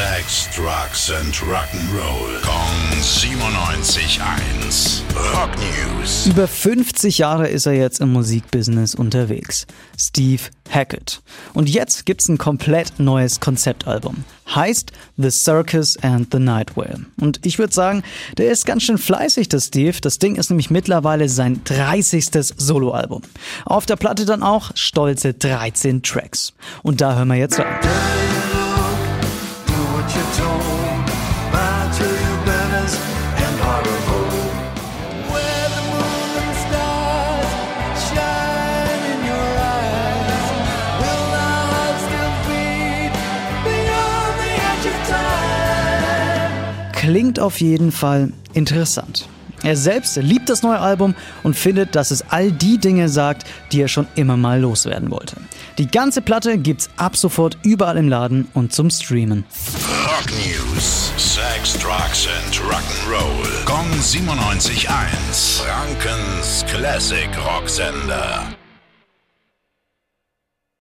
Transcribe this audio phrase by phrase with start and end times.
[0.00, 2.40] Sex, Drugs and Rock'n'Roll.
[2.40, 5.02] Kong 97.1.
[5.34, 6.26] Rock News.
[6.26, 9.66] Über 50 Jahre ist er jetzt im Musikbusiness unterwegs.
[9.98, 11.20] Steve Hackett.
[11.52, 14.24] Und jetzt gibt's ein komplett neues Konzeptalbum.
[14.54, 17.04] Heißt The Circus and the Night Whale.
[17.20, 18.02] Und ich würde sagen,
[18.38, 19.98] der ist ganz schön fleißig, der Steve.
[20.00, 22.30] Das Ding ist nämlich mittlerweile sein 30.
[22.56, 23.20] Soloalbum.
[23.66, 26.54] Auf der Platte dann auch stolze 13 Tracks.
[26.82, 27.66] Und da hören wir jetzt rein.
[46.92, 49.28] Klingt auf jeden Fall interessant.
[49.62, 53.80] Er selbst liebt das neue Album und findet, dass es all die Dinge sagt, die
[53.80, 55.36] er schon immer mal loswerden wollte.
[55.78, 59.44] Die ganze Platte gibt's ab sofort überall im Laden und zum Streamen.
[60.04, 61.12] Rock News.
[61.16, 63.64] Sex, Drugs and Rock'n'Roll.
[63.66, 65.62] Kong 97.1.
[65.62, 68.59] Frankens Classic Rocksender.